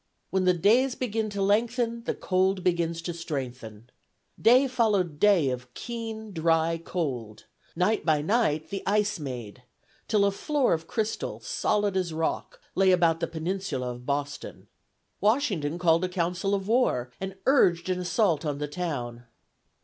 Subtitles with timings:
[0.31, 3.91] "When the days begin to lengthen, the cold begins to strengthen."
[4.41, 9.61] Day followed day of keen, dry cold; night by night the ice "made,"
[10.07, 14.65] till a floor of crystal, solid as rock, lay about the peninsula of Boston.
[15.19, 19.25] Washington called a council of war and urged an assault on the town.